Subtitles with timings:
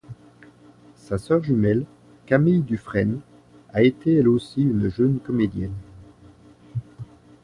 [0.95, 1.85] Sa sœur jumelle,
[2.25, 3.19] Camille Du Fresne,
[3.71, 5.75] a été elle aussi une jeune comédienne.